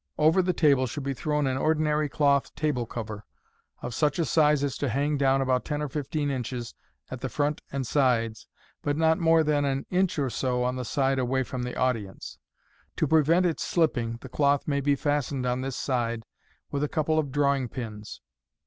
Over 0.17 0.41
the 0.41 0.51
table 0.51 0.87
should 0.87 1.03
be 1.03 1.13
thrown 1.13 1.45
an 1.45 1.57
ordinary 1.59 2.09
cloth 2.09 2.55
table 2.55 2.87
cover, 2.87 3.23
of 3.83 3.93
such 3.93 4.17
a 4.17 4.25
size 4.25 4.63
as 4.63 4.75
to 4.79 4.89
hang 4.89 5.15
down 5.15 5.41
about 5.41 5.63
ten 5.63 5.79
or 5.79 5.89
fifteen 5.89 6.31
inches 6.31 6.73
at 7.11 7.21
the 7.21 7.29
front 7.29 7.61
and 7.71 7.85
sides, 7.85 8.47
but 8.81 8.97
not 8.97 9.19
more 9.19 9.43
than 9.43 9.63
an 9.63 9.85
inch 9.91 10.17
or 10.17 10.31
so 10.31 10.63
on 10.63 10.75
the 10.75 10.85
side 10.85 11.19
away 11.19 11.43
from 11.43 11.61
the 11.61 11.75
audience. 11.77 12.39
To 12.95 13.05
prevent 13.05 13.45
its 13.45 13.61
slipping, 13.61 14.17
the 14.21 14.29
cloth 14.29 14.67
may 14.67 14.81
be 14.81 14.95
fastened 14.95 15.45
on 15.45 15.61
this 15.61 15.75
side 15.75 16.23
with 16.71 16.83
a 16.83 16.89
couple 16.89 17.19
of 17.19 17.31
drawing 17.31 17.69
pins. 17.69 18.21